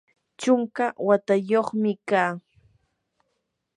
[0.39, 2.31] chunka watayuqmi kaa.